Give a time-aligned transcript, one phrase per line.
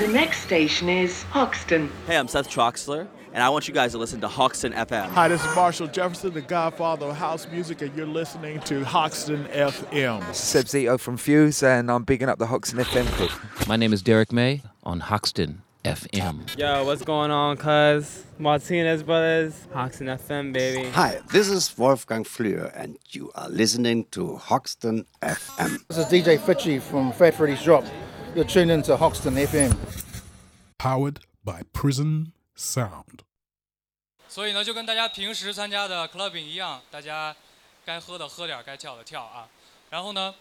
[0.00, 1.92] The next station is Hoxton.
[2.06, 5.10] Hey, I'm Seth Troxler, and I want you guys to listen to Hoxton FM.
[5.10, 9.44] Hi, this is Marshall Jefferson, the godfather of house music, and you're listening to Hoxton
[9.48, 10.34] FM.
[10.34, 13.28] Seb Zito from Fuse, and I'm bigging up the Hoxton FM crew.
[13.68, 16.56] My name is Derrick May on Hoxton FM.
[16.56, 18.24] Yo, what's going on, cuz?
[18.38, 20.88] Martinez Brothers, Hoxton FM, baby.
[20.92, 25.86] Hi, this is Wolfgang Flür, and you are listening to Hoxton FM.
[25.88, 27.84] This is DJ Fitchie from Fat Freddy's Drop.
[28.32, 29.72] You're tuned into Hoxton FM.
[30.78, 33.24] Powered by Prison Sound.
[34.28, 37.34] 所以呢，就跟大家平时参加的 clubbing 一样，大家
[37.84, 39.48] 该喝的喝点儿，该跳的跳啊。
[39.90, 40.32] 然后呢，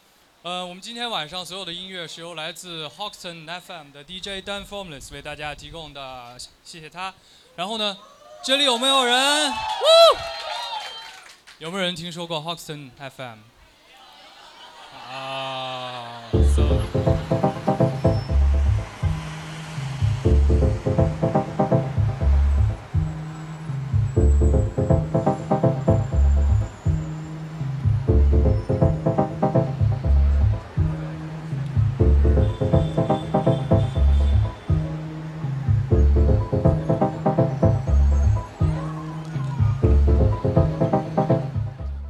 [0.43, 7.11] 呃，我们今天晚上所有的音乐是由来自 Hoxton FM 的 DJ Dan Formless 为大家提供的，谢谢他。
[7.55, 7.97] 然后呢，
[8.43, 9.51] 这里有没有人？
[11.57, 13.39] 有没有人听说过 Hoxton FM？
[15.11, 16.21] 啊
[16.55, 17.58] ，so。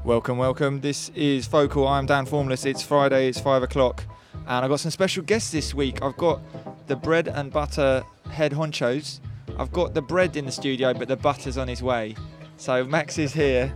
[0.10, 0.82] Welcome, welcome.
[0.82, 1.88] This is Focal.
[1.88, 2.66] I'm Dan Formless.
[2.66, 4.04] It's Friday, it's five o'clock,
[4.48, 6.02] and I've got some special guests this week.
[6.02, 6.42] I've got
[6.88, 9.20] the bread and butter head honchos.
[9.60, 12.16] I've got the bread in the studio, but the butter's on his way.
[12.58, 13.72] So Max is here,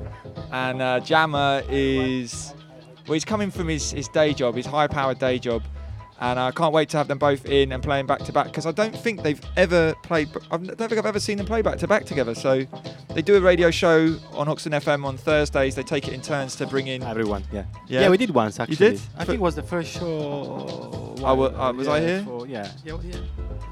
[0.51, 2.55] and uh, Jammer is.
[3.05, 5.61] Well, he's coming from his, his day job, his high powered day job,
[6.23, 8.65] and I can't wait to have them both in and playing back to back because
[8.65, 10.29] I don't think they've ever played.
[10.49, 12.33] I don't think I've ever seen them play back to back together.
[12.33, 12.65] So
[13.13, 15.75] they do a radio show on Hoxton FM on Thursdays.
[15.75, 17.43] They take it in turns to bring in everyone.
[17.51, 17.65] Yeah.
[17.87, 18.01] Yeah.
[18.01, 18.85] Yeah, we did once actually.
[18.85, 19.01] You did?
[19.17, 21.15] I think it was the first show.
[21.21, 22.23] Oh, wa- uh, was I here?
[22.23, 22.71] for- yeah.
[22.85, 22.97] Yeah.
[23.03, 23.17] yeah.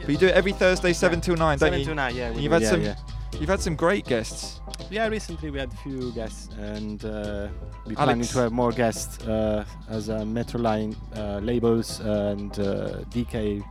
[0.01, 1.85] But you do it every Thursday, seven till nine, don't Seven you?
[1.85, 3.05] to nine, yeah, we You've do, had yeah, some.
[3.39, 4.59] You've had some great guests.
[4.89, 7.47] Yeah, recently we had a few guests, and uh,
[7.85, 8.03] we Alex.
[8.05, 13.63] planning to have more guests uh, as uh, Metroline uh, labels and uh, DK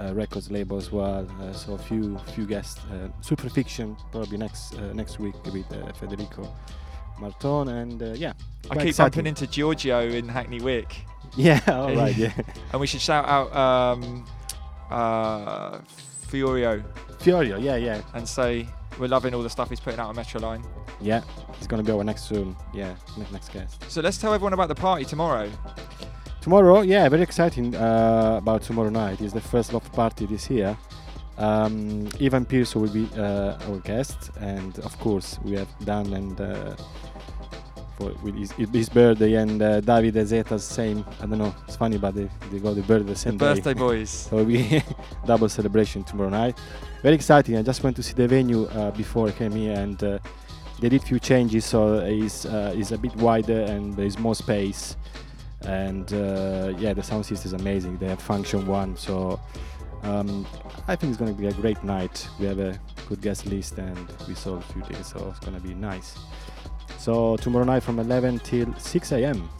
[0.00, 1.28] uh, Records label as well.
[1.40, 2.80] Uh, so a few few guests.
[2.90, 6.52] Uh, Super Fiction probably next uh, next week with uh, Federico
[7.20, 8.32] Marton, and uh, yeah.
[8.70, 9.10] I keep exciting.
[9.10, 10.96] bumping into Giorgio in Hackney Wick.
[11.36, 12.32] Yeah, all right, yeah.
[12.70, 14.24] and we should shout out um,
[14.88, 15.78] uh,
[16.30, 16.84] Fiorio.
[17.18, 18.02] Fiorio, yeah, yeah.
[18.12, 18.68] And say
[18.98, 20.64] we're loving all the stuff he's putting out on Metroline.
[21.00, 21.22] Yeah,
[21.58, 22.56] he's gonna be our next soon.
[22.72, 23.90] Yeah, ne- next guest.
[23.90, 25.50] So let's tell everyone about the party tomorrow.
[26.40, 29.20] Tomorrow, yeah, very exciting uh, about tomorrow night.
[29.20, 30.76] It's the first love party this year.
[31.38, 36.40] Um, Ivan Pierce will be uh, our guest, and of course we have Dan and
[36.40, 36.76] uh,
[37.96, 41.04] for with his, his birthday and uh, David Zeta's same.
[41.20, 41.54] I don't know.
[41.66, 43.54] It's funny, but they, they got the birthday the same day.
[43.54, 44.10] birthday boys.
[44.30, 44.82] so we
[45.26, 46.58] double celebration tomorrow night.
[47.04, 47.58] Very exciting.
[47.58, 50.18] I just went to see the venue uh, before I came here, and uh,
[50.80, 54.96] they did few changes, so it's uh, it's a bit wider and there's more space.
[55.66, 57.98] And uh, yeah, the sound system is amazing.
[57.98, 59.38] They have Funktion-One, so
[60.02, 60.46] um,
[60.88, 62.26] I think it's going to be a great night.
[62.40, 65.60] We have a good guest list, and we sold a few tickets, so it's going
[65.60, 66.16] to be nice.
[66.96, 69.50] So tomorrow night from 11 till 6 a.m.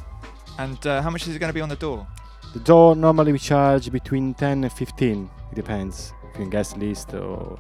[0.59, 2.06] And uh, how much is it going to be on the door?
[2.55, 5.31] The door normally we charge between 10 and 15.
[5.53, 7.58] It depends in guest list or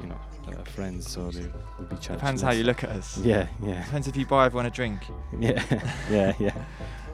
[0.00, 1.42] you know uh, friends, so they
[1.78, 2.20] will be charged.
[2.20, 3.18] Depends how you look at us.
[3.18, 3.84] Yeah, yeah.
[3.84, 5.00] Depends if you buy everyone a drink.
[5.38, 5.62] Yeah,
[6.10, 6.54] yeah, yeah.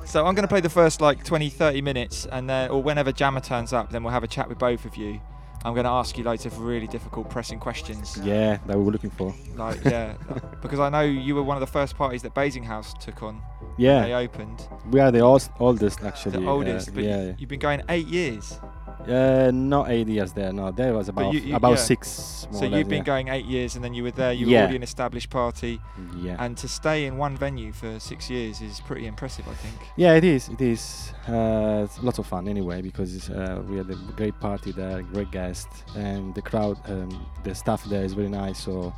[0.05, 3.11] So I'm going to play the first like 20, 30 minutes, and then, or whenever
[3.11, 5.21] Jammer turns up, then we'll have a chat with both of you.
[5.65, 8.19] I'm going to ask you loads of really difficult pressing questions.
[8.23, 9.35] Yeah, that we were looking for.
[9.57, 10.15] Like yeah,
[10.63, 13.41] because I know you were one of the first parties that Basing House took on.
[13.79, 14.03] Yeah.
[14.03, 14.69] They opened.
[14.91, 16.33] We are the old, oldest actually.
[16.33, 17.33] The uh, oldest, but you- yeah.
[17.39, 18.61] you've been going eight years.
[19.09, 20.53] Uh, not eight years there.
[20.53, 21.77] No, there was about you- you- about yeah.
[21.77, 22.47] six.
[22.51, 23.05] More So you've been yeah.
[23.05, 24.33] going eight years, and then you were there.
[24.33, 24.61] You were Yeah.
[24.63, 25.81] already an established party.
[26.21, 26.37] Yeah.
[26.39, 29.75] And to stay in one venue for six years is pretty impressive, I think.
[29.97, 30.49] Yeah, it is.
[30.49, 31.13] It is.
[31.29, 35.31] Uh, it's lots of fun anyway because uh, we had a great party there, great
[35.31, 38.59] guests, and the crowd, um, the staff there is very nice.
[38.59, 38.93] So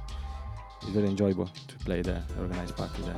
[0.82, 3.16] it's very enjoyable to play there, organize party there.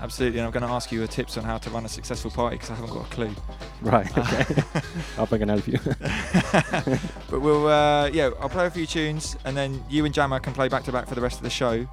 [0.00, 2.30] Absolutely, and I'm going to ask you your tips on how to run a successful
[2.30, 3.34] party because I haven't got a clue.
[3.80, 4.18] Right.
[4.18, 4.62] Okay.
[4.74, 4.80] I
[5.16, 5.78] hope I can help you.
[7.30, 10.52] but we'll, uh, yeah, I'll play a few tunes, and then you and Jammer can
[10.52, 11.86] play back to back for the rest of the show,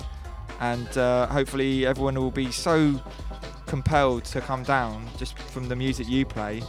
[0.60, 3.02] and uh, hopefully everyone will be so
[3.66, 6.62] compelled to come down just from the music you play.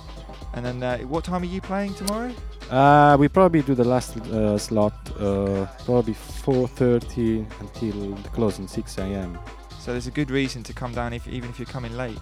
[0.55, 2.32] And then, uh, what time are you playing tomorrow?
[2.72, 8.98] Uh, we probably do the last uh, slot, uh, probably 4:30 until the closing 6
[8.98, 9.38] a.m.
[9.78, 12.19] So there's a good reason to come down if even if you're coming late.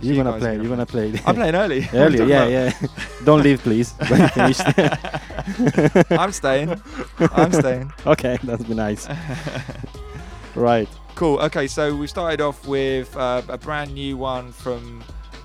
[0.00, 0.54] You're You gonna play.
[0.54, 1.20] You're gonna play.
[1.26, 1.80] I'm playing early.
[1.92, 2.82] What are you Earlier, yeah, about?
[2.82, 2.88] yeah.
[3.24, 3.92] Don't leave, please.
[4.08, 4.60] When you finish.
[6.12, 6.80] I'm staying.
[7.32, 7.92] I'm staying.
[8.06, 9.08] Okay, that'd be nice.
[10.54, 10.88] right.
[11.16, 11.40] Cool.
[11.40, 15.02] Okay, so we started off with uh, a brand new one from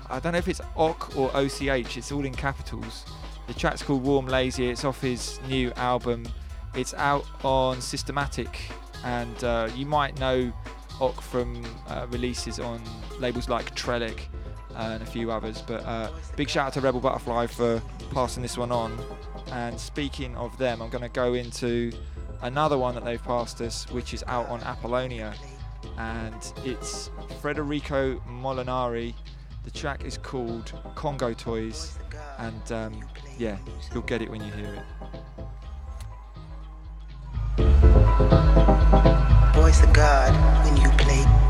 [0.08, 1.96] I don't know if it's OC or OCH.
[1.96, 3.04] It's all in capitals.
[3.46, 4.68] The track's called Warm Lazy.
[4.68, 6.26] It's off his new album.
[6.74, 8.58] It's out on Systematic,
[9.04, 10.52] and uh, you might know
[11.00, 12.82] OC from uh, releases on
[13.18, 14.20] labels like Trellick
[14.76, 15.62] and a few others.
[15.62, 18.98] But uh, big shout out to Rebel Butterfly for passing this one on.
[19.52, 21.92] And speaking of them, I'm going to go into
[22.42, 25.34] another one that they've passed us, which is out on Apollonia,
[25.98, 27.10] and it's
[27.40, 29.14] Federico Molinari.
[29.64, 31.98] The track is called Congo Toys,
[32.38, 33.04] and um,
[33.38, 33.56] yeah,
[33.92, 34.82] you'll get it when you hear it.
[39.54, 40.32] Voice of God
[40.64, 41.43] when you play.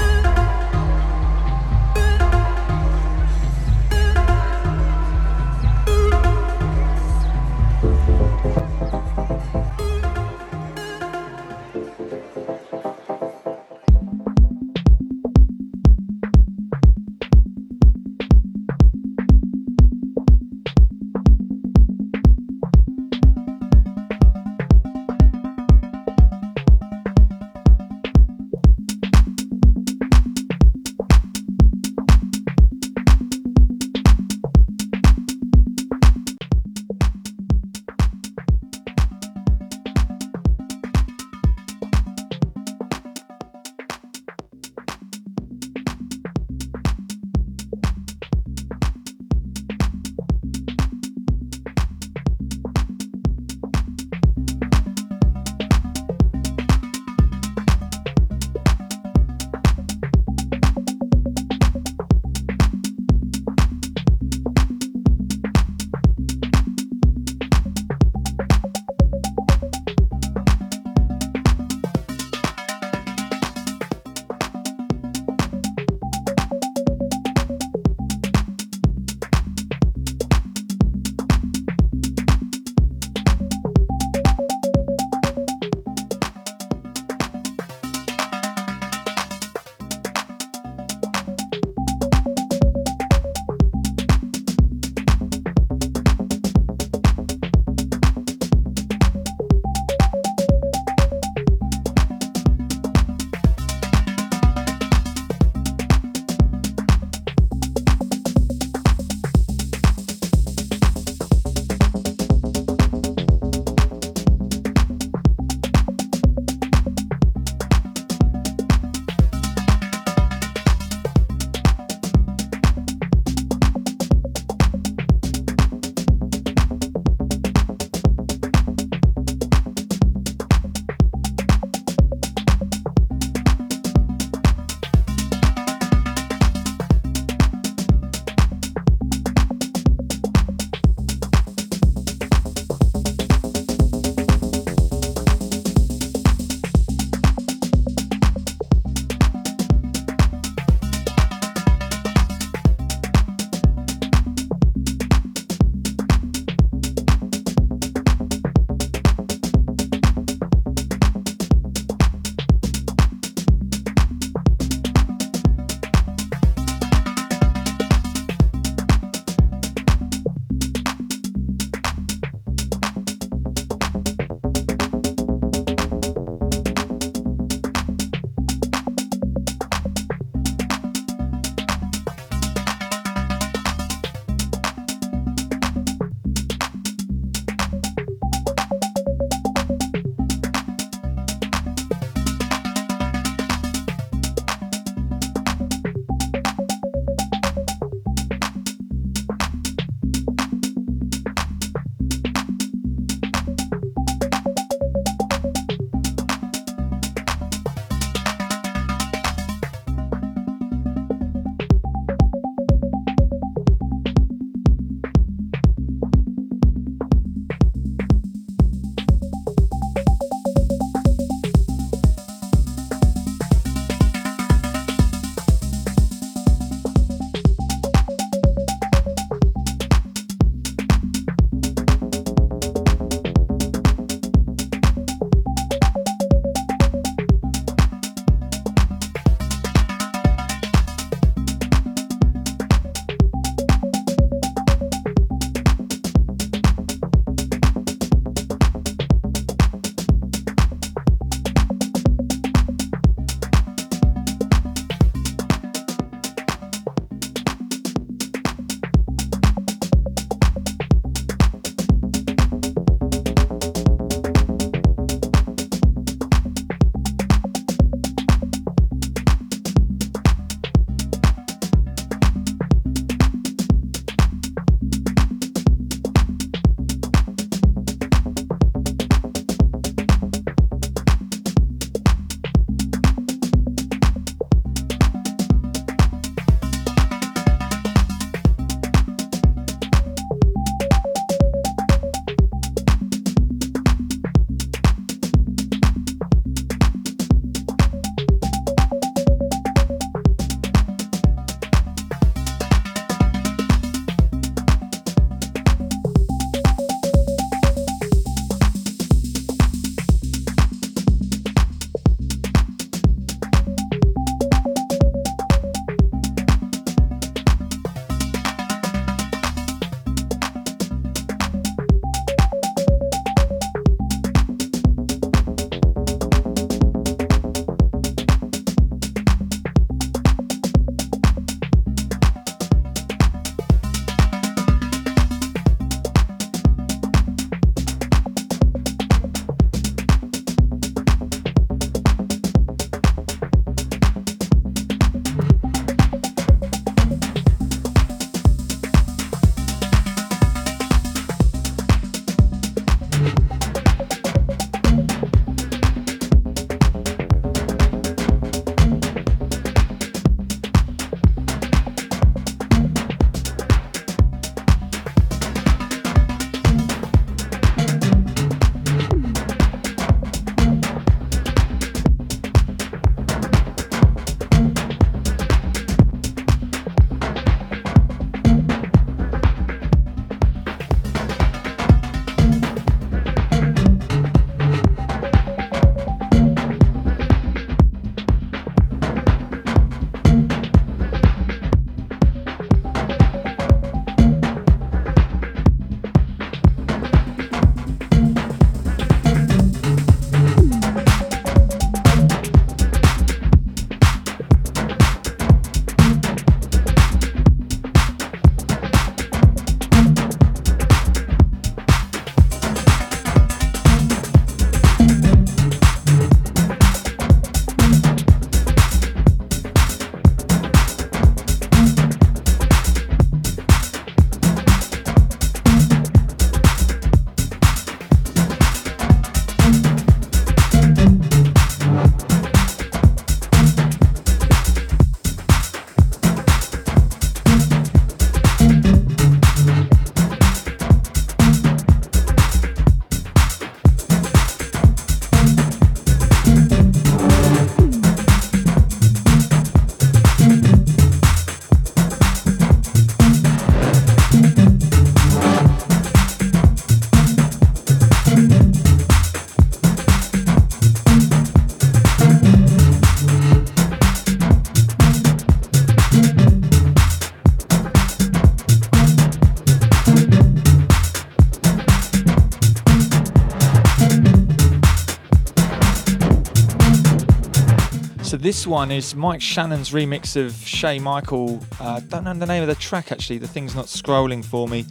[478.44, 481.64] This one is Mike Shannon's remix of Shay Michael.
[481.80, 483.38] Uh, don't know the name of the track actually.
[483.38, 484.84] The thing's not scrolling for me,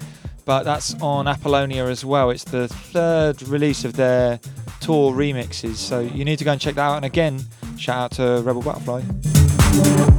[0.43, 2.31] but that's on Apollonia as well.
[2.31, 4.39] It's the third release of their
[4.81, 6.95] tour remixes, so you need to go and check that out.
[6.95, 7.41] And again,
[7.77, 10.12] shout out to Rebel Butterfly.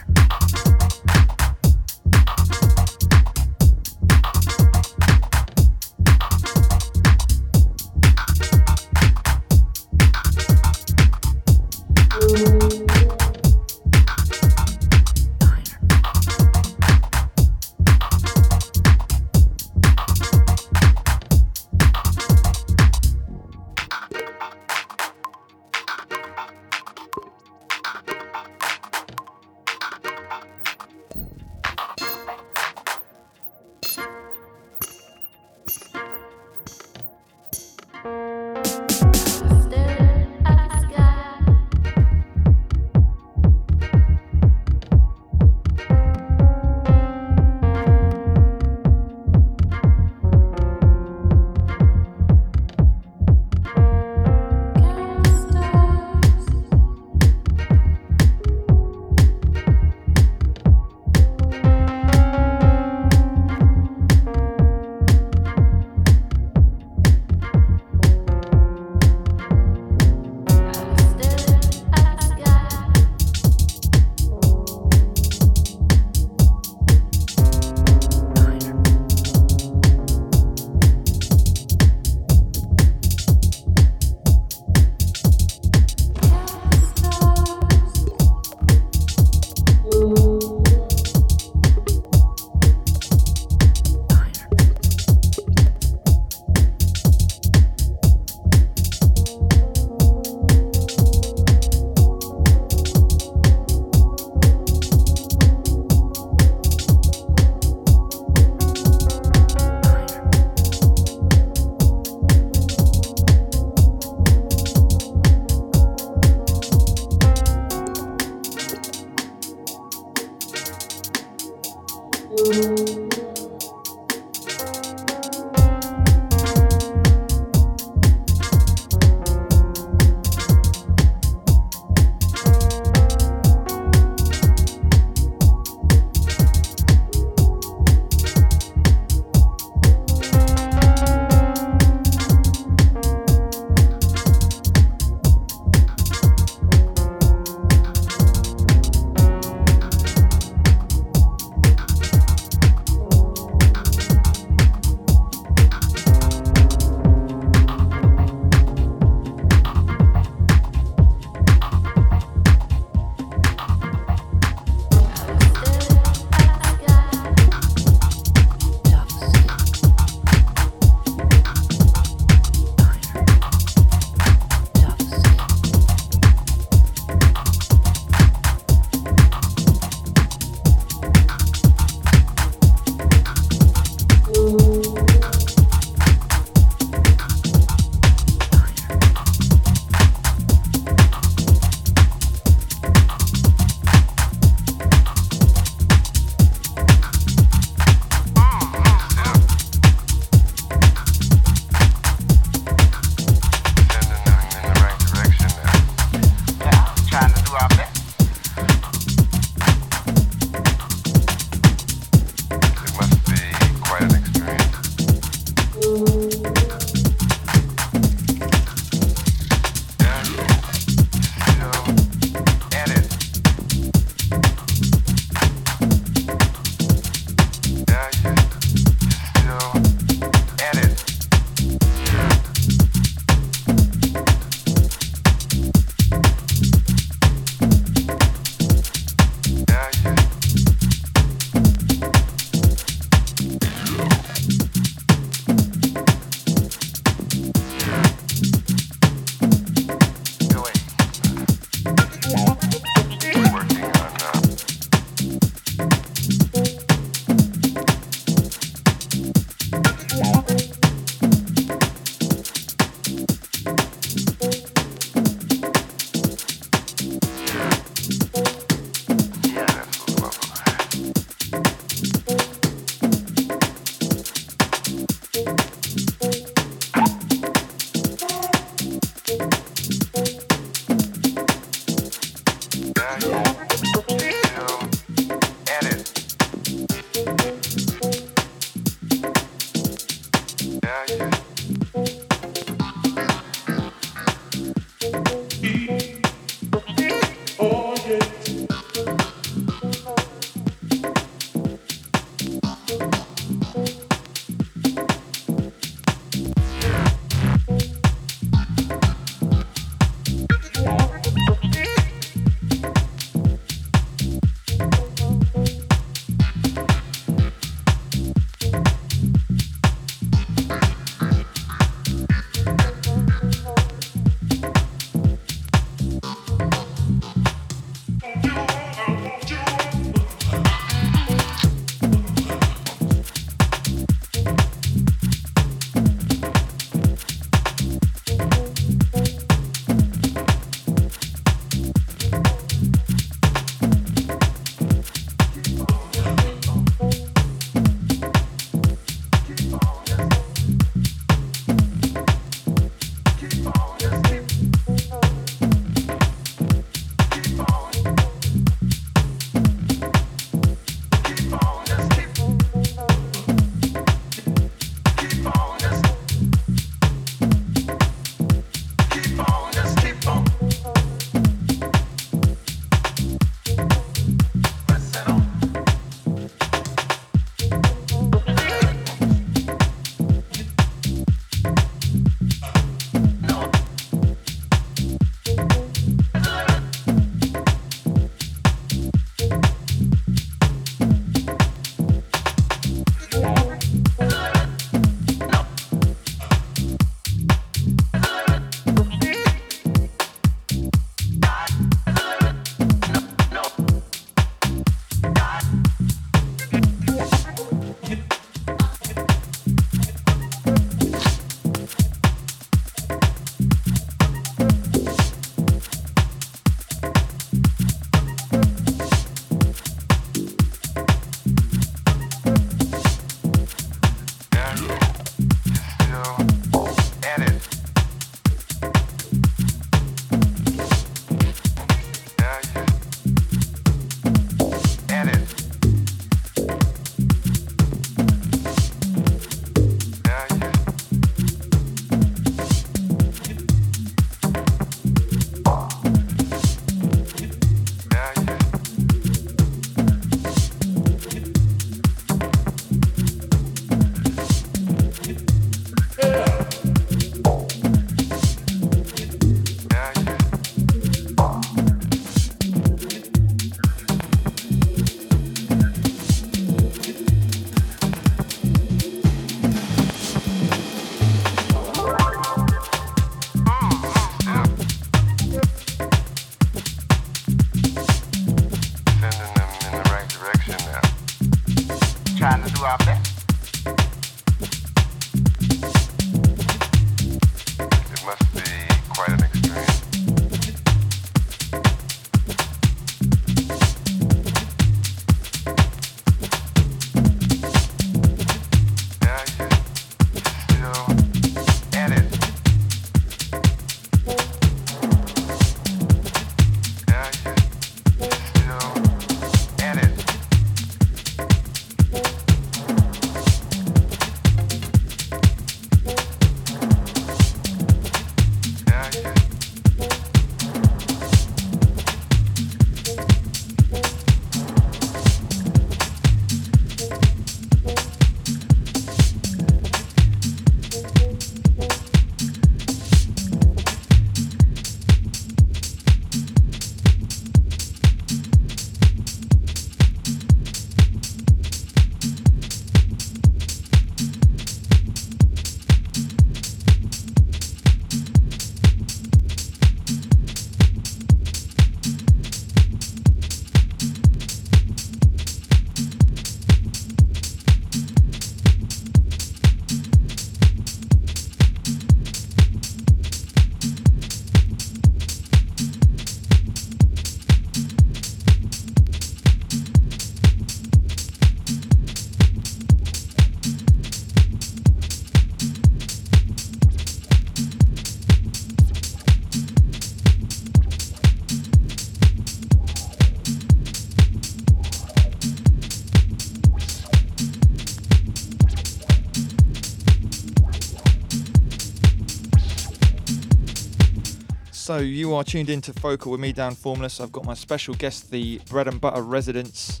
[594.88, 597.20] So you are tuned into Focal with me, Dan Formless.
[597.20, 600.00] I've got my special guest, the bread and butter residents,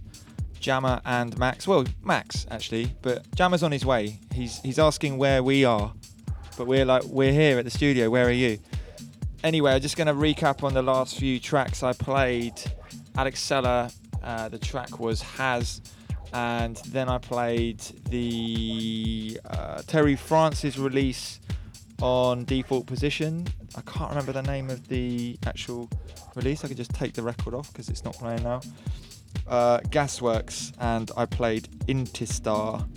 [0.60, 1.68] Jammer and Max.
[1.68, 4.18] Well, Max actually, but Jammer's on his way.
[4.32, 5.92] He's he's asking where we are,
[6.56, 8.08] but we're like we're here at the studio.
[8.08, 8.60] Where are you?
[9.44, 12.54] Anyway, I'm just going to recap on the last few tracks I played.
[13.14, 13.90] Alex Seller,
[14.22, 15.82] uh, the track was Has,
[16.32, 21.40] and then I played the uh, Terry Francis release
[22.00, 23.48] on default position.
[23.78, 25.88] I can't remember the name of the actual
[26.34, 26.64] release.
[26.64, 28.60] I could just take the record off because it's not playing now.
[29.46, 32.88] Uh, Gasworks, and I played Intistar.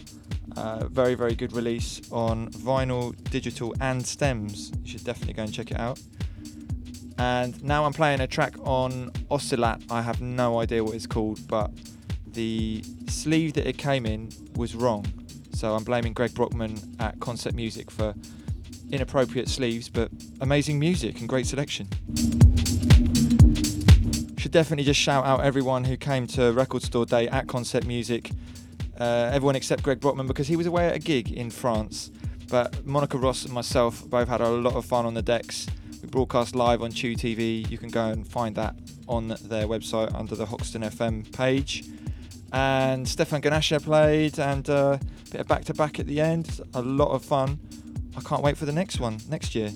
[0.57, 4.71] Uh, very, very good release on vinyl, digital, and stems.
[4.81, 6.01] You should definitely go and check it out.
[7.19, 9.83] And now I'm playing a track on Oscillat.
[9.91, 11.69] I have no idea what it's called, but
[12.25, 15.05] the sleeve that it came in was wrong.
[15.53, 18.15] So I'm blaming Greg Brockman at Concept Music for
[18.91, 21.87] inappropriate sleeves, but amazing music and great selection.
[24.37, 28.31] Should definitely just shout out everyone who came to Record Store Day at Concept Music.
[28.99, 32.11] Uh, everyone except Greg Brockman because he was away at a gig in France.
[32.49, 35.67] But Monica Ross and myself both had a lot of fun on the decks.
[36.01, 37.69] We broadcast live on Chew TV.
[37.69, 38.75] You can go and find that
[39.07, 41.85] on their website under the Hoxton FM page.
[42.51, 46.59] And Stefan Ganasha played and uh, a bit of back to back at the end.
[46.73, 47.59] A lot of fun.
[48.15, 49.71] I can't wait for the next one next year.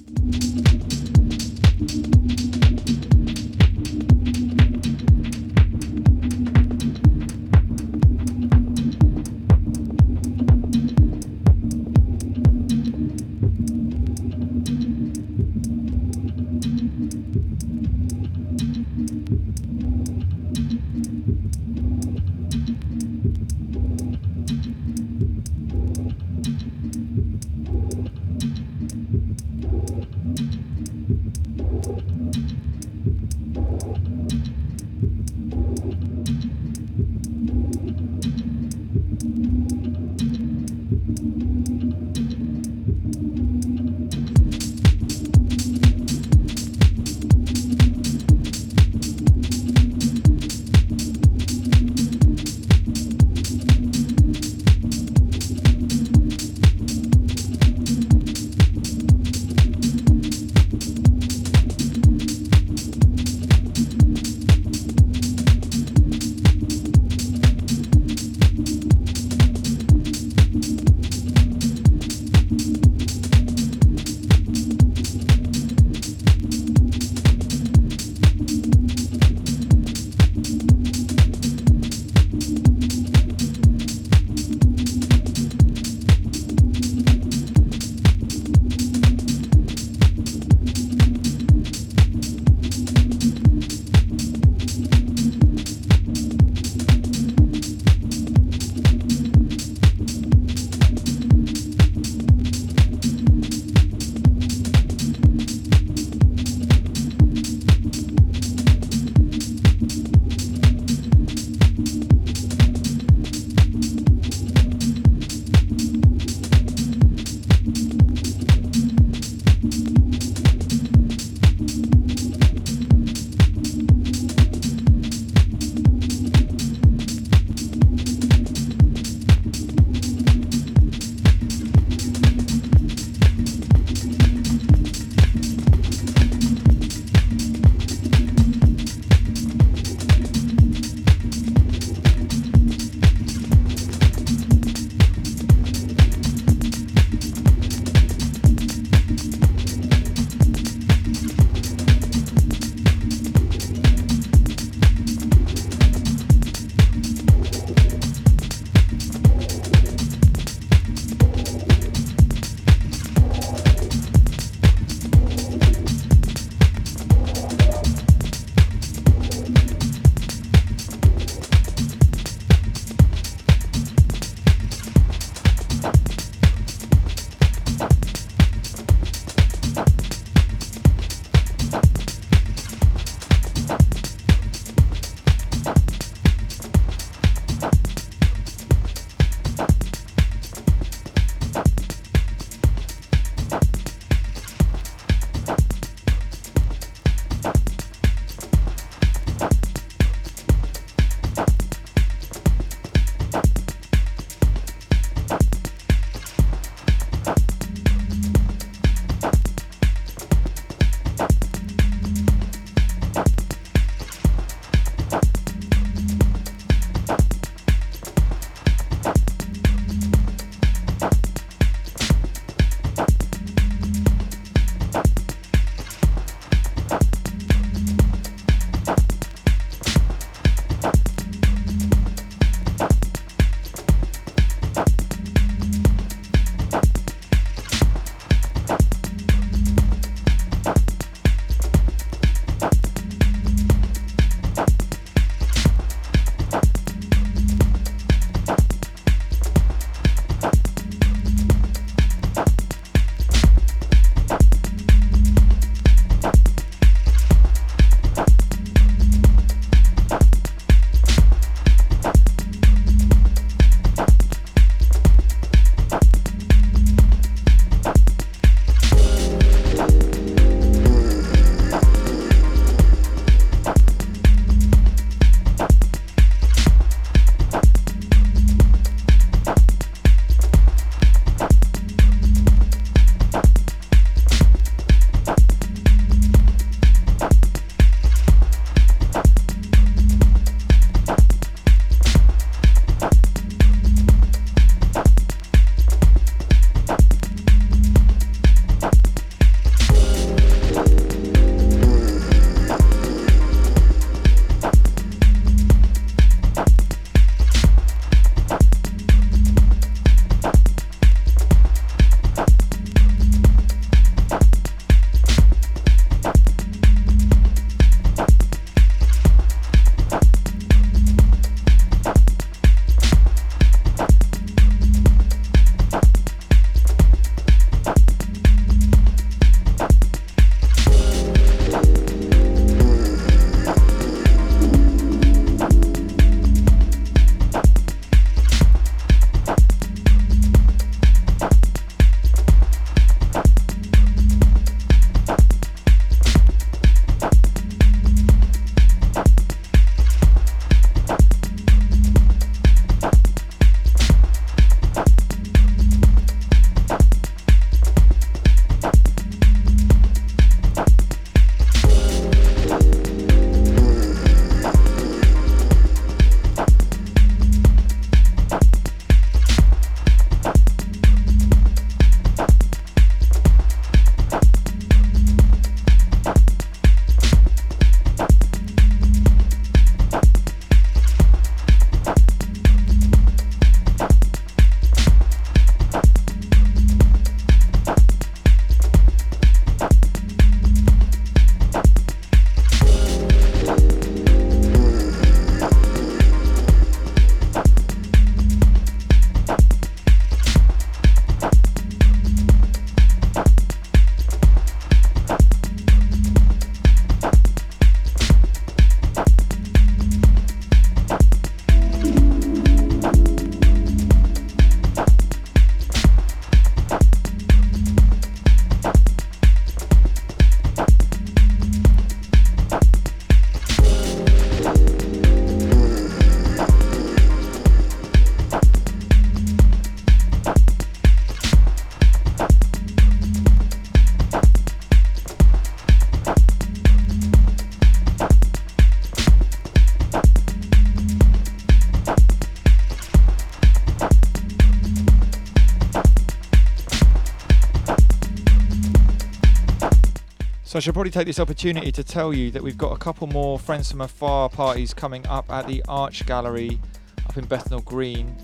[450.76, 453.28] So I should probably take this opportunity to tell you that we've got a couple
[453.28, 456.82] more Friends from Afar parties coming up at the Arch Gallery
[457.26, 458.36] up in Bethnal Green.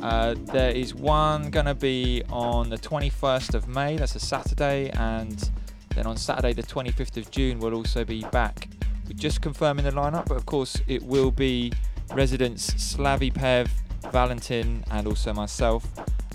[0.00, 4.90] Uh, there is one going to be on the 21st of May, that's a Saturday,
[4.90, 5.50] and
[5.96, 8.68] then on Saturday the 25th of June we'll also be back.
[9.08, 11.72] We're just confirming the lineup, but of course it will be
[12.12, 13.68] residents Slavy Pev,
[14.12, 15.88] Valentin, and also myself.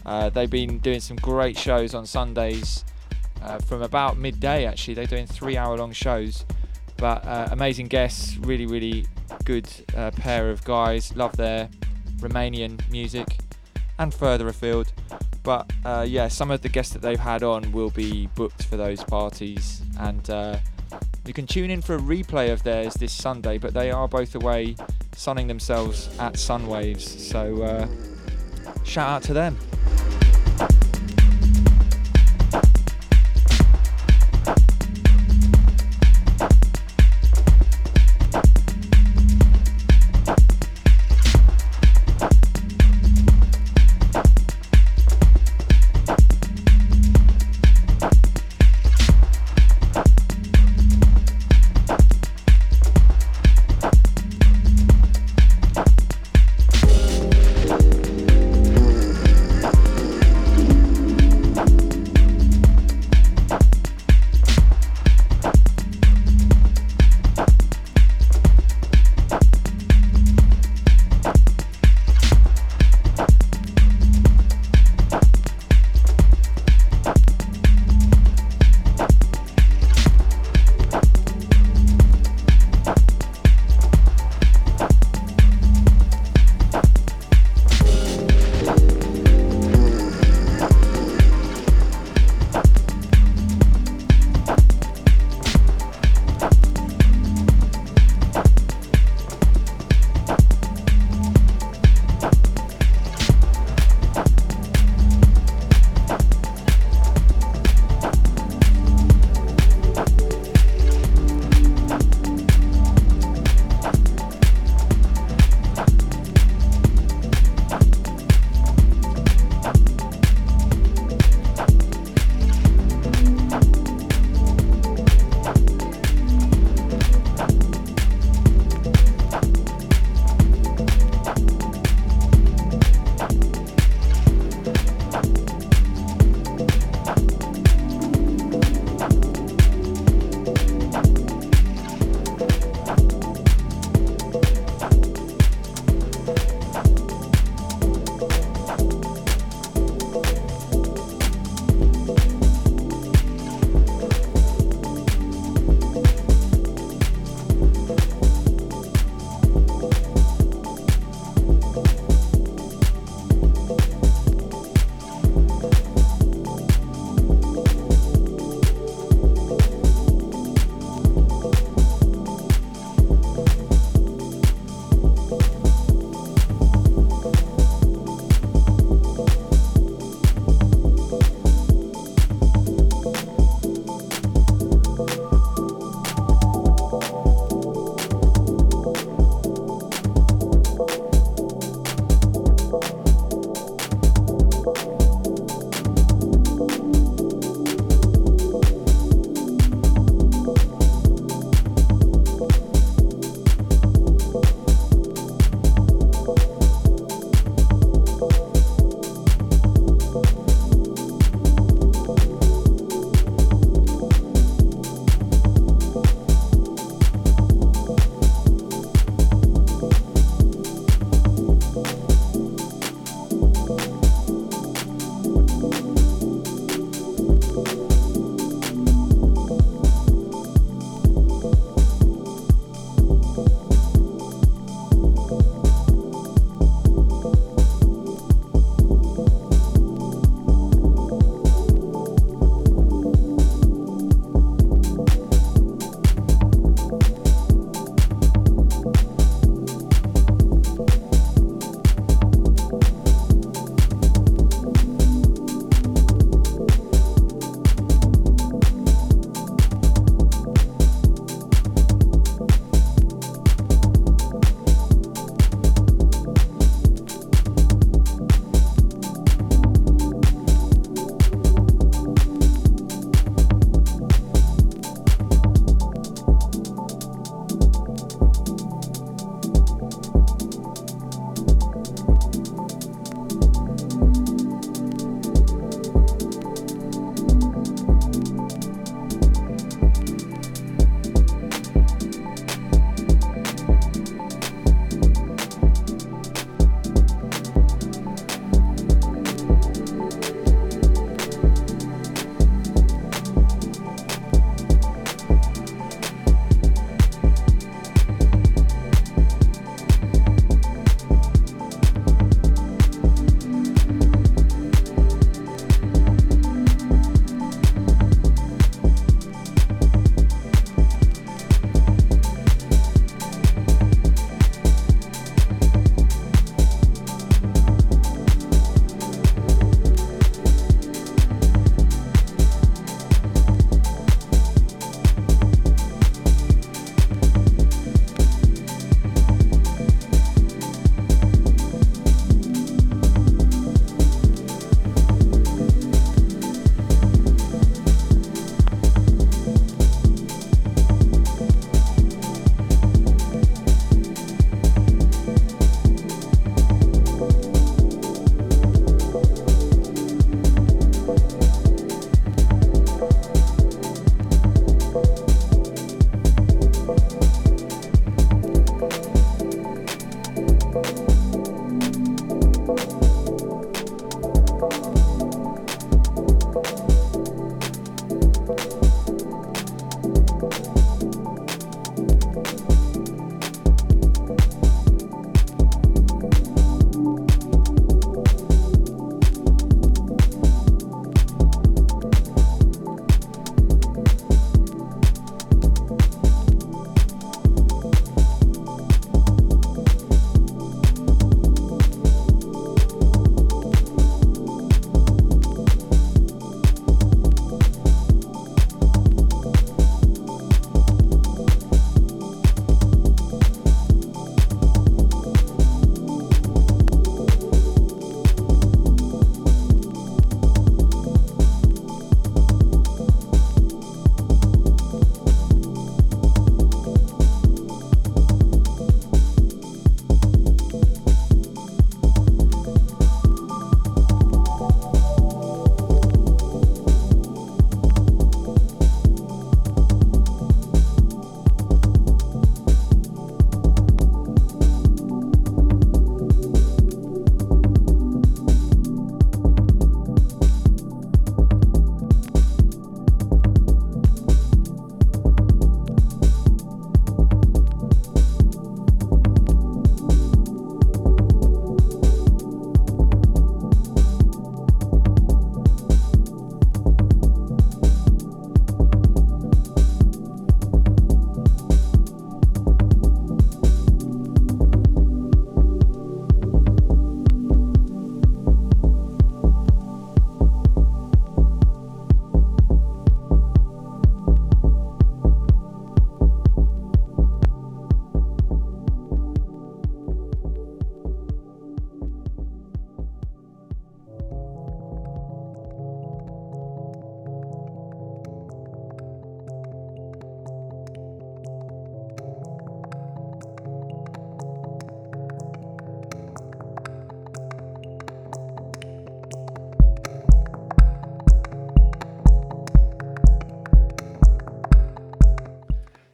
[0.06, 2.84] Uh, they've been doing some great shows on Sundays
[3.50, 4.94] uh, from about midday actually.
[4.94, 6.46] They're doing three hour long shows,
[6.98, 9.06] but uh, amazing guests, really, really
[9.44, 11.16] good uh, pair of guys.
[11.16, 11.70] Love their
[12.18, 13.40] Romanian music
[13.98, 14.94] and further afield.
[15.44, 18.78] But uh, yeah, some of the guests that they've had on will be booked for
[18.78, 20.58] those parties, and uh,
[21.26, 23.58] you can tune in for a replay of theirs this Sunday.
[23.58, 24.76] But they are both away
[25.16, 27.88] sunning themselves at Sunwaves, so uh,
[28.84, 29.58] shout out to them.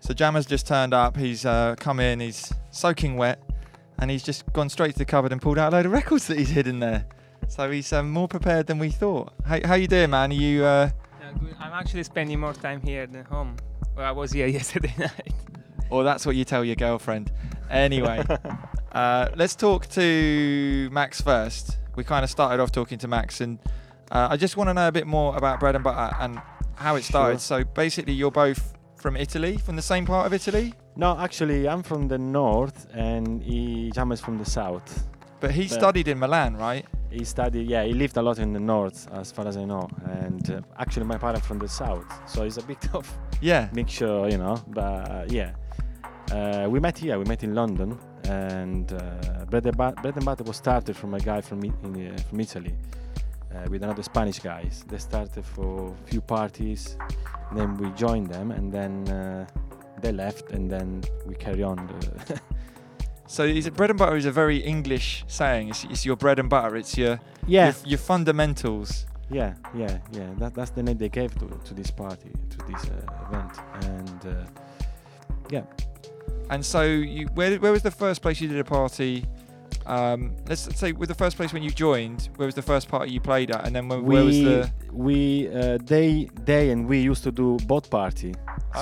[0.06, 1.18] So Jammer's just turned up.
[1.18, 2.20] He's uh, come in.
[2.20, 3.40] He's soaking wet,
[3.98, 6.28] and he's just gone straight to the cupboard and pulled out a load of records
[6.28, 7.08] that he's hidden there.
[7.48, 9.34] So he's um, more prepared than we thought.
[9.44, 10.30] How, how you doing, man?
[10.30, 10.64] Are you?
[10.64, 11.32] Uh, Yeah.
[11.60, 13.56] I'm actually spending more time here than home.
[13.98, 15.34] Well, I was here yesterday night.
[15.90, 17.32] or that's what you tell your girlfriend.
[17.72, 18.24] Anyway,
[18.92, 21.80] uh, let's talk to Max first.
[21.96, 23.58] We kind of started off talking to Max, and
[24.12, 26.40] uh, I just want to know a bit more about bread and butter and
[26.76, 27.42] how it started.
[27.42, 28.75] So basically, you're both
[29.06, 33.40] from Italy, from the same part of Italy, No, actually, I'm from the north, and
[33.44, 34.90] he Jam is from the south.
[35.42, 36.86] but he But- studied in Milan, right?
[37.12, 39.88] He studied, yeah, he lived a lot in the north, as far as I know.
[40.24, 43.06] And uh, actually, my parents from the south, so it's a bit of
[43.42, 43.70] Yeah.
[43.74, 44.56] mixture, you know.
[44.80, 45.52] But uh, yeah,
[46.32, 47.16] uh, we met here.
[47.20, 47.90] We met in London,
[48.28, 51.74] and uh, bread, and But- bread and butter was started from a guy from in,
[51.84, 52.74] uh, from Italy
[53.56, 54.84] uh, with another Spanish guys.
[54.88, 56.98] They started for a few parties,
[57.56, 59.46] then we joined them, and then uh,
[60.02, 61.78] they left, and then we carry on.
[63.28, 65.70] So is it bread and butter is a very English saying.
[65.70, 66.76] It's, it's your bread and butter.
[66.76, 67.66] It's your Yeah.
[67.66, 69.08] your, your fundamentals.
[69.32, 70.30] Yeah, yeah, yeah.
[70.38, 73.52] That, that's the name they gave to, to this party, to this uh, event,
[73.86, 74.46] and uh,
[75.50, 75.64] yeah.
[76.52, 79.26] And so, you, where where was the first place you did a party?
[79.86, 83.12] Um, let's say with the first place when you joined, where was the first party
[83.12, 84.72] you played at, and then where, where was we the?
[84.92, 88.34] we uh, they they and we used to do boat party.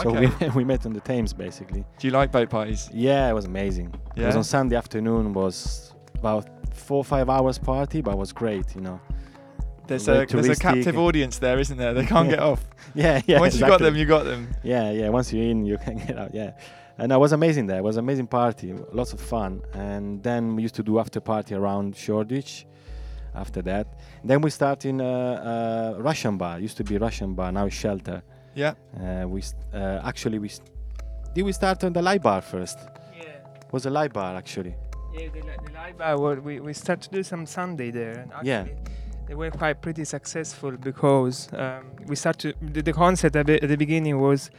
[0.01, 1.83] So we, we met on the Thames basically.
[1.99, 2.89] Do you like boat parties?
[2.93, 3.93] Yeah, it was amazing.
[4.15, 5.33] It was on Sunday afternoon.
[5.33, 8.73] Was about four or five hours party, but it was great.
[8.75, 9.01] You know.
[9.87, 11.93] There's a there's a captive audience there, isn't there?
[11.93, 12.65] They can't get off.
[12.95, 13.39] Yeah, yeah.
[13.39, 14.53] Once you got them, you got them.
[14.61, 15.09] Yeah, yeah.
[15.09, 16.31] Once you're in, you can get out.
[16.31, 16.51] Yeah,
[16.97, 17.77] and it was amazing there.
[17.79, 19.61] It was amazing party, lots of fun.
[19.73, 22.65] And then we used to do after party around Shoreditch.
[23.35, 23.87] After that,
[24.23, 26.59] then we start in a, a Russian bar.
[26.59, 27.51] Used to be Russian bar.
[27.51, 28.21] Now it's Shelter.
[28.53, 28.75] Yeah.
[28.95, 30.69] Uh, we st- uh, actually we st-
[31.33, 32.77] did we start on the light bar first?
[33.17, 33.23] Yeah.
[33.71, 34.75] Was a light bar actually?
[35.15, 38.19] Yeah, the, li- the live bar, well, we, we started to do some Sunday there.
[38.19, 38.65] And actually Yeah.
[39.27, 43.67] They were quite pretty successful because um, we started, the, the concept at the, at
[43.69, 44.51] the beginning was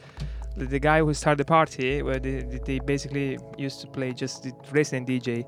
[0.57, 4.53] the, guy who started the party, where they, they- basically used to play just the
[4.73, 5.45] resident DJ.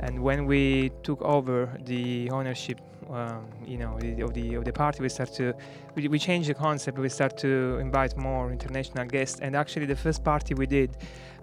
[0.00, 2.80] And when we took over the ownership,
[3.10, 5.54] um, you know, of the of the party, we start to
[5.94, 6.98] we, we changed the concept.
[6.98, 9.40] We start to invite more international guests.
[9.40, 10.96] And actually, the first party we did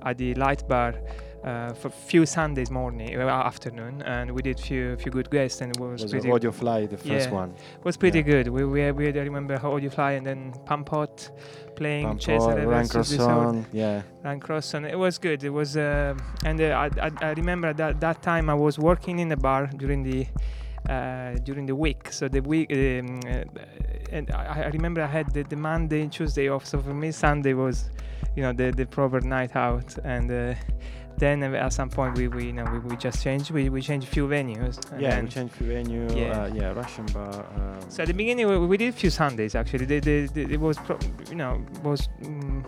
[0.04, 0.96] at the Light Bar
[1.44, 5.70] uh, for few Sundays morning, uh, afternoon, and we did few few good guests, and
[5.76, 6.30] it was, Was pretty.
[6.30, 7.54] Audiofly the first yeah, one?
[7.84, 8.32] was pretty Yeah.
[8.34, 8.48] good.
[8.50, 11.32] We we, we had, I remember how Audiofly and then Pampot
[11.76, 13.66] playing Pampot, Cesare Ryan versus the Crosson, Sword.
[13.74, 14.02] yeah.
[14.24, 14.90] Ryan Crosson.
[14.92, 15.44] It was good.
[15.44, 16.16] It was, uh,
[16.46, 19.68] and uh, I, I I remember that that time I was working in a bar
[19.78, 20.28] during the.
[20.90, 23.44] Uh, during the week, so the week, um, uh,
[24.12, 26.66] and I, I remember I had the, the Monday and Tuesday off.
[26.66, 27.92] So for me, Sunday was,
[28.36, 29.96] you know, the, the proper night out.
[30.04, 30.56] And uh,
[31.18, 33.52] then at some point, we, we you know we, we just changed.
[33.52, 34.80] We, we changed a few venues.
[34.92, 36.08] and Yeah, we changed few venue.
[36.16, 36.44] Yeah.
[36.44, 37.46] Uh, yeah, Russian bar.
[37.56, 39.86] Um, so at the beginning, we, we did a few Sundays actually.
[39.86, 41.00] The, the, the, it was, pro-
[41.30, 42.64] you know, was mm,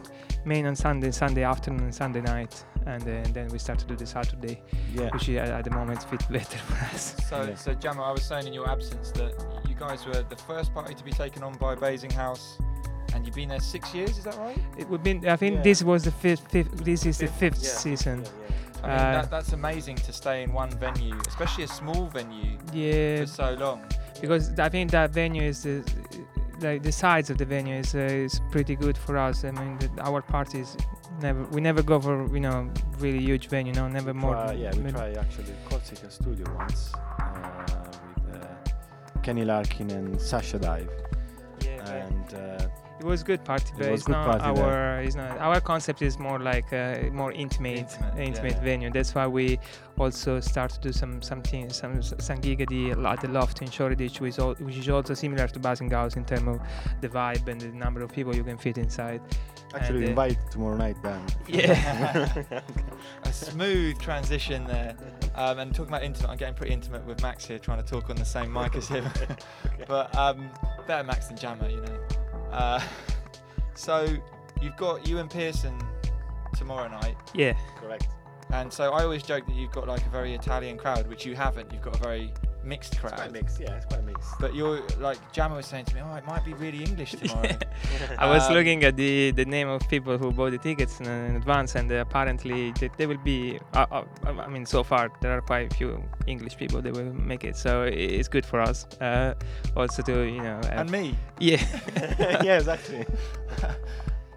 [0.45, 3.95] main on Sunday, Sunday afternoon, and Sunday night, and then, then we started to do
[3.97, 4.61] the Saturday,
[4.93, 5.09] Yeah.
[5.11, 7.15] which is, at, at the moment fit better for us.
[7.29, 9.33] So, so Jammer, I was saying in your absence that
[9.67, 12.59] you guys were the first party to be taken on by Basing House,
[13.13, 14.17] and you've been there six years.
[14.17, 14.57] Is that right?
[14.77, 15.19] It would be.
[15.29, 15.61] I think Yeah.
[15.63, 16.47] this was the fifth.
[16.51, 17.69] fifth this is the Fifth, fifth yeah.
[17.69, 18.23] season.
[18.83, 22.57] I mean, Uh, that, that's amazing to stay in one venue, especially a small venue,
[22.73, 23.79] yeah, for so long.
[24.21, 25.83] because I think that venue is the
[26.61, 29.43] like the size of the venue is uh, is pretty good for us.
[29.43, 30.75] I mean, the, our parties
[31.21, 33.73] never we never go for you know really huge venue.
[33.73, 34.33] No, never more.
[34.35, 37.23] Try, yeah, we maybe- tried actually Corsica Studio once uh,
[38.25, 40.89] with uh, Kenny Larkin and Sasha Dive.
[42.03, 42.67] and uh,
[42.99, 44.65] It was good party, It but was it's good not party there.
[44.97, 45.01] our.
[45.01, 48.61] It's not our concept is more like a more intimate, Intimate, intimate, yeah.
[48.61, 48.89] venue.
[48.91, 49.59] That's why we
[49.97, 53.69] also start to do some something some some gig at the at the loft in
[53.69, 56.61] Shoreditch, which is, al- which is also similar to Basing House in terms of
[57.01, 59.21] the vibe and the number of people you can fit inside.
[59.75, 61.21] actually And, uh, invite tomorrow night then.
[61.47, 62.31] Yeah.
[63.23, 64.95] a smooth transition there.
[65.35, 68.09] Um, and talking about intimate, I'm getting pretty intimate with Max here, trying to talk
[68.11, 69.05] on the same mic as him.
[69.87, 70.49] but um,
[70.85, 71.99] better Max than Jammer, you know.
[72.53, 72.79] Uh,
[73.73, 74.07] so
[74.61, 75.77] you've got you and Pearson
[76.55, 77.17] tomorrow night.
[77.33, 77.57] Yeah.
[77.77, 78.07] Correct.
[78.51, 81.35] And so I always joke that you've got like a very Italian crowd, which you
[81.35, 81.73] haven't.
[81.73, 82.31] You've got a very
[82.63, 83.15] mixed crowd.
[83.15, 84.29] quite mixed, yeah, it's quite mixed.
[84.39, 87.49] But you're like Jammer was saying to me, oh, it might be really English tomorrow.
[88.17, 91.07] I was Um, looking at the, the name of people who bought the tickets in,
[91.07, 93.59] in advance, and uh, apparently they, they will be.
[93.73, 94.03] Uh, uh,
[94.45, 97.55] I mean, so far there are quite a few English people that will make it,
[97.57, 98.85] so it's good for us.
[99.01, 99.33] Uh,
[99.75, 100.59] also to you know.
[100.71, 101.15] And me.
[101.39, 101.61] Yeah.
[102.43, 103.05] yeah, exactly.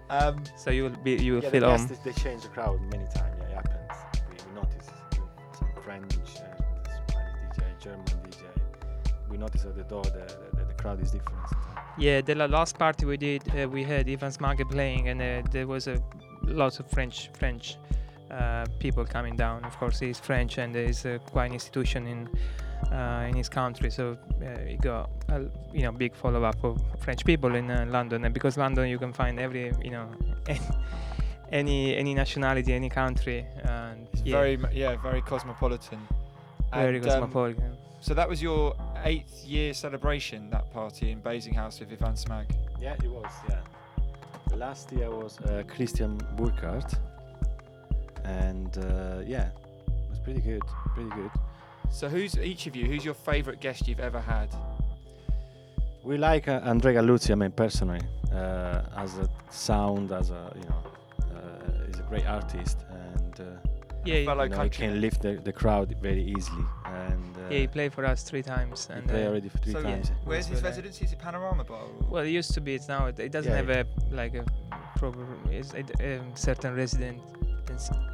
[0.09, 1.87] Um, so you will be you will yeah, feel the home.
[1.87, 3.36] guests, they change the crowd many times.
[9.37, 10.25] We notice at the door the,
[10.55, 11.39] the, the crowd is different.
[11.97, 15.67] Yeah, the last party we did, uh, we had Ivan Smagghe playing, and uh, there
[15.67, 16.01] was a
[16.43, 17.77] lot of French French
[18.31, 19.63] uh, people coming down.
[19.63, 22.29] Of course, he's French, and he's uh, quite an institution in
[22.91, 23.91] uh, in his country.
[23.91, 27.85] So uh, he got a you know big follow up of French people in uh,
[27.89, 30.07] London, and because London you can find every you know
[31.51, 33.45] any any nationality, any country.
[33.63, 35.99] And It's yeah, very yeah, very cosmopolitan.
[36.73, 37.77] very And, um, cosmopolitan.
[37.99, 42.55] So that was your eighth year celebration, that party in Basing House with Ivan Smagghe.
[42.79, 43.31] Yeah, it was.
[43.49, 43.59] Yeah.
[44.55, 46.93] Last year was uh, Christian Burkhardt,
[48.23, 49.49] and uh, yeah,
[49.87, 50.63] it was pretty good.
[50.93, 51.31] Pretty good.
[51.91, 52.85] So who's each of you?
[52.85, 54.49] Who's your favourite guest you've ever had?
[56.03, 57.31] We like uh, Andrea Galluzzi.
[57.31, 58.01] I mean, personally,
[58.33, 60.83] uh, as a sound, as a you know,
[61.35, 63.41] uh, he's a great artist, and
[64.05, 66.65] uh, Yeah, fellow you know, he can lift the, the crowd very easily.
[66.85, 68.87] And uh, yeah, he played for us three times.
[68.87, 70.11] he And played uh, already for three So, times.
[70.25, 71.05] Where's his what residency?
[71.05, 71.81] Is it Panorama Bar?
[71.81, 72.75] or- Well, it used to be.
[72.75, 73.07] It's now.
[73.07, 74.43] It, it doesn't Yeah, have a like a
[74.97, 77.21] proper it's a, a certain resident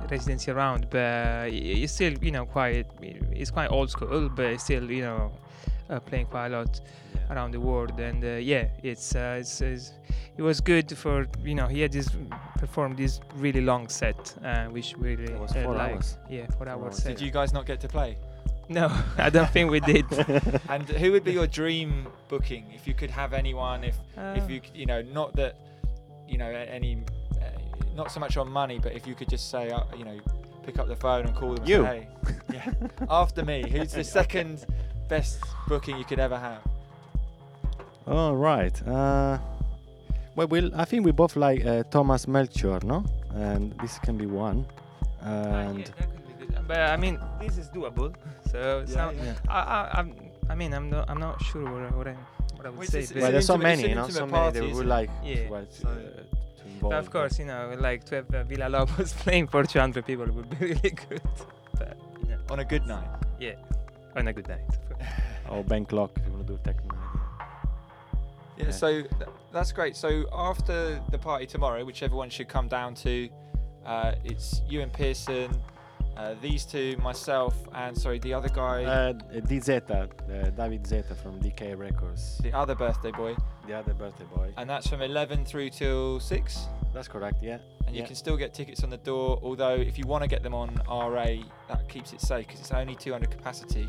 [0.09, 2.85] residency around, but it's still you know quite.
[3.01, 5.31] It's quite old school, but it's still you know
[5.89, 6.79] uh, playing quite a lot
[7.15, 7.33] Yeah.
[7.33, 7.99] around the world.
[7.99, 9.91] And uh, yeah, it's, uh, it's, it's
[10.37, 12.09] it was good for you know he had this
[12.57, 16.17] performed this really long set, uh, which really It was four hours.
[16.29, 16.95] Yeah, four Four hours.
[16.97, 17.17] set.
[17.17, 18.17] Did you guys not get to play?
[18.69, 18.87] No,
[19.17, 20.05] I don't think we did.
[20.69, 23.83] And who would be your dream booking if you could have anyone?
[23.83, 23.95] If
[24.35, 25.53] if Uh, you you know not that
[26.27, 26.47] you know
[26.77, 26.97] any
[27.95, 30.17] not so much on money, but if you could just say uh, you know
[30.63, 31.59] pick up the phone and call them.
[31.59, 31.83] And You.
[31.83, 32.71] Say, hey, yeah,
[33.09, 33.67] after me.
[33.69, 34.65] Who's the second
[35.09, 36.61] best booking you could ever have?
[38.07, 38.75] All right.
[38.87, 39.37] Uh,
[40.35, 43.05] well, we'll, I think we both like uh, Thomas Melchior, no?
[43.35, 44.65] And this can be one.
[45.21, 46.67] Ah, yeah, that could be good.
[46.67, 48.13] But I mean, this is doable.
[48.51, 49.33] So Yeah, some, yeah.
[49.47, 50.15] I, I, I'm,
[50.49, 52.15] I mean, I'm not, I'm not sure what, I- what I,
[52.55, 52.99] what I would Well, say.
[52.99, 55.49] it's- but- well, there's so many, you know, so many party, that would like Yeah.
[55.49, 55.97] well, to, So-
[56.89, 60.49] but of course, you know, like to have uh, Villalobos playing for 200 people would
[60.49, 61.21] be really good.
[61.77, 63.07] But you know, On a good night.
[63.39, 63.55] yeah,
[64.15, 64.61] on a good night.
[65.49, 66.95] Or Ben Klock, if you want to do techno.
[68.57, 68.71] Yeah, Yeah.
[68.71, 69.95] so th- that's great.
[69.95, 73.29] So after the party tomorrow, which everyone should come down to,
[73.85, 75.51] uh, it's you and Pearson,
[76.17, 79.13] uh, these two, myself, and sorry, the other guy, Uh,
[79.47, 83.35] DZ, uh, David Zeta from DK Records, the other birthday boy,
[83.67, 84.53] the other birthday boy.
[84.57, 86.67] and that's from 11 through till 6.
[86.93, 87.57] That's correct, yeah.
[87.87, 90.43] And you can still get tickets on the door, although if you want to get
[90.43, 91.25] them on RA,
[91.67, 93.87] that keeps it safe because it's only 200 capacity.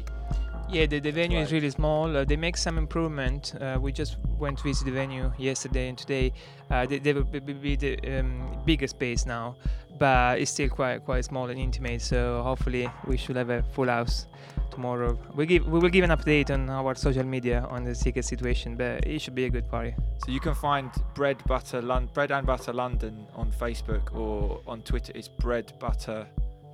[0.74, 2.16] Yeah, the, the venue is really small.
[2.16, 3.54] Uh, they make some improvement.
[3.60, 6.32] Uh, we just went to visit the venue yesterday and today.
[6.68, 9.54] Uh, they, they will be the um, bigger space now,
[10.00, 12.02] but it's still quite quite small and intimate.
[12.02, 14.26] So hopefully we should have a full house
[14.72, 15.16] tomorrow.
[15.36, 18.74] We give we will give an update on our social media on the ticket situation,
[18.74, 19.94] but it should be a good party.
[20.26, 24.82] So you can find Bread Butter Lon- Bread and Butter London on Facebook or on
[24.82, 25.12] Twitter.
[25.14, 26.26] It's Bread Butter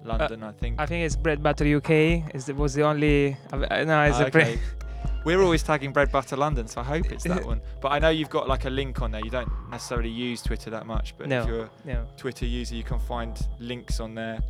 [0.04, 0.80] London, I think.
[0.80, 1.90] I think it's Bread Butter UK.
[2.34, 4.58] Is the, was the only uh, no, it's Ah, a bre- okay.
[5.24, 7.60] We're always tagging Bread Butter London, so I hope it's that one.
[7.82, 9.20] But I know you've got like a link on there.
[9.22, 11.42] You don't necessarily use Twitter that much, but No.
[11.42, 12.06] if you're a no.
[12.16, 14.40] Twitter user, you can find links on there.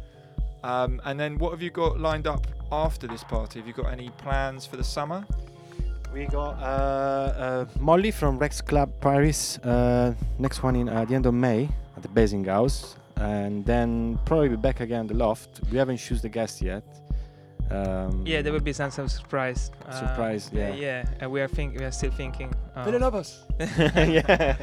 [0.63, 3.59] Um, and then what have you got lined up after this party?
[3.59, 5.25] Have you got any plans for the summer?
[6.15, 9.59] We got uh, uh, Molly from Rex Club Paris.
[9.59, 14.19] Uh, next one in uh, the end of May at the Basing House, and then
[14.25, 15.61] probably be back again the Loft.
[15.71, 16.83] We haven't choose the guest yet.
[17.71, 19.71] Um, Yeah, there will be some, some surprise.
[19.87, 20.75] uh, Surprise, uh, yeah.
[20.75, 22.53] yeah, and we are think we are still thinking.
[22.75, 23.45] uh, Villalobos.
[23.97, 24.57] yeah.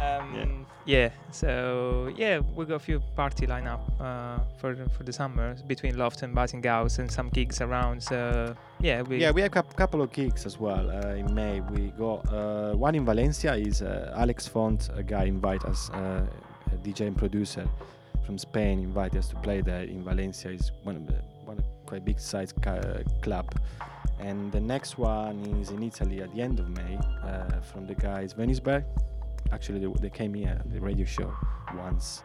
[0.00, 1.10] Um, yeah.
[1.30, 5.98] So yeah, we got a few party lineup uh, for the- for the summer between
[5.98, 8.02] Loft and Basing House and some gigs around.
[8.02, 11.60] So yeah, we yeah, we have a couple of gigs as well uh, in May.
[11.60, 13.54] We got uh, one in Valencia.
[13.54, 16.24] Is uh, Alex Font, a guy invite us, uh,
[16.72, 17.68] a DJ and producer
[18.24, 20.50] from Spain, invited us to play there in Valencia.
[20.50, 23.46] Is one of the one of quite big size ca- club.
[24.20, 27.94] And the next one is in Italy at the end of May uh, from the
[27.94, 28.84] guys Venisberg.
[29.50, 31.32] Actually, they, they came here the radio show
[31.74, 32.22] once.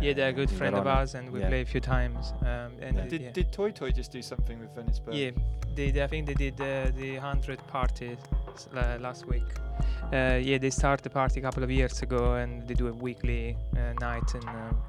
[0.00, 1.48] Yeah, they're a uh, good friend of ours, and we Yeah.
[1.48, 2.32] play a few times.
[2.42, 3.02] Um, and Yeah.
[3.04, 3.30] uh, Did, yeah.
[3.32, 5.14] did Toy Toy just do something with Veniceburg?
[5.14, 5.30] Yeah,
[5.74, 8.16] they, they- I think they did uh, the hundred party
[8.54, 9.44] s- la- last week.
[10.12, 12.92] Uh, yeah, they started the party a couple of years ago, and they do a
[12.92, 14.82] weekly uh, night and um,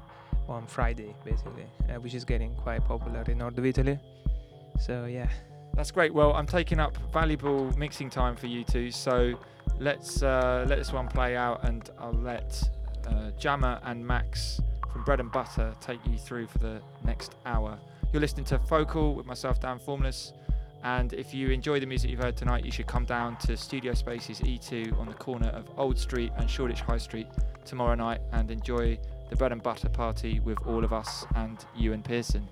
[0.48, 3.98] on Friday basically, uh, which is getting quite popular in north of Italy.
[4.80, 5.28] So yeah,
[5.74, 6.12] That's great.
[6.12, 8.90] Well, I'm taking up valuable mixing time for you two.
[8.90, 9.34] So
[9.78, 12.50] let's uh, let this one play out, and I'll let
[13.06, 14.60] uh, Jammer and Max
[14.92, 17.78] from Bread and Butter take you through for the next hour.
[18.12, 20.32] You're listening to Focal with myself, Dan Formless.
[20.84, 23.94] And if you enjoy the music you've heard tonight, you should come down to Studio
[23.94, 27.26] Spaces E2 on the corner of Old Street and Shoreditch High Street
[27.64, 31.90] tomorrow night and enjoy the bread and butter party with all of us and you
[31.90, 32.48] Ewan Pearson.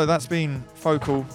[0.00, 1.26] So that's been Focal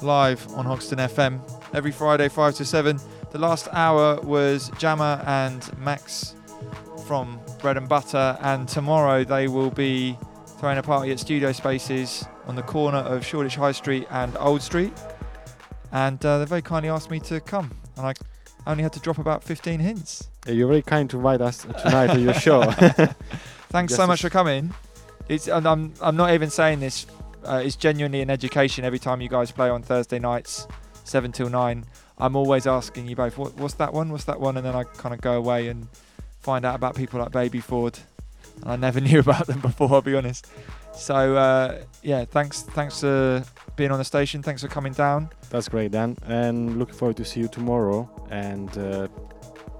[0.00, 1.38] live on Hoxton FM
[1.74, 2.98] every Friday, 5 to 7.
[3.30, 6.34] The last hour was Jammer and Max
[7.06, 10.16] from Bread and Butter, and tomorrow they will be
[10.58, 14.62] throwing a party at Studio Spaces on the corner of Shoreditch High Street and Old
[14.62, 14.94] Street.
[15.92, 18.14] And uh, they very kindly asked me to come, and I
[18.66, 20.30] only had to drop about 15 hints.
[20.48, 22.62] Uh, You're very kind to invite us tonight to your show.
[23.68, 24.72] Thanks Just so much for coming.
[25.28, 27.06] It's and I'm I'm not even saying this.
[27.48, 30.68] Uh, it's genuinely an education every time you guys play on Thursday nights,
[31.04, 31.86] seven till nine.
[32.18, 34.10] I'm always asking you both, what, what's that one?
[34.12, 34.56] What's that one?
[34.58, 35.88] And then I kind of go away and
[36.40, 37.98] find out about people like Baby Ford.
[38.62, 39.90] And I never knew about them before.
[39.92, 40.46] I'll be honest.
[40.92, 43.42] So uh, yeah, thanks thanks for
[43.76, 44.42] being on the station.
[44.42, 45.30] Thanks for coming down.
[45.48, 46.18] That's great, Dan.
[46.26, 48.10] And looking forward to see you tomorrow.
[48.30, 49.08] And uh,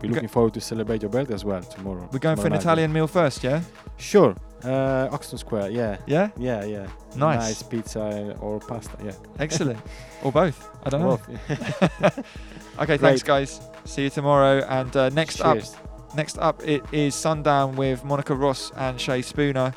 [0.01, 2.09] we're looking forward to celebrate your birthday as well tomorrow.
[2.13, 3.63] We're going for an night, Italian meal first, yeah?
[3.97, 4.35] Sure.
[4.65, 5.99] Uh, Oxton Square, yeah.
[6.07, 6.31] Yeah?
[6.37, 6.89] Yeah, yeah.
[7.17, 7.39] Nice.
[7.39, 9.13] Nice pizza or pasta, yeah.
[9.39, 9.79] Excellent.
[10.23, 10.69] or both.
[10.85, 11.21] I don't know.
[11.27, 12.27] Both.
[12.81, 13.61] okay, thanks guys.
[13.85, 14.65] See you tomorrow.
[14.69, 15.75] And uh, next Cheers.
[15.75, 19.73] up, next up it is Sundown with Monica Ross and Shay Spooner.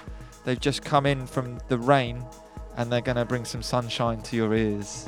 [0.46, 2.26] They've just come in from the rain,
[2.78, 5.08] and they're going to bring some sunshine to your ears.